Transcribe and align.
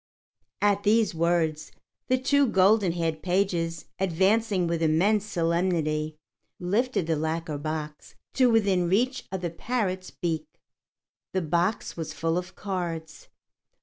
At 0.63 0.81
these 0.81 1.13
words, 1.13 1.71
the 2.07 2.17
two 2.17 2.47
golden 2.47 2.93
haired 2.93 3.21
pages, 3.21 3.85
advancing 3.99 4.65
with 4.65 4.81
immense 4.81 5.23
solemnity, 5.27 6.17
lifted 6.59 7.05
the 7.05 7.15
lacquer 7.15 7.59
box 7.59 8.15
to 8.33 8.49
within 8.49 8.89
reach 8.89 9.25
of 9.31 9.41
the 9.41 9.51
parrot's 9.51 10.09
beak. 10.09 10.47
The 11.33 11.43
box 11.43 11.95
was 11.97 12.13
full 12.15 12.39
of 12.39 12.55
cards. 12.55 13.27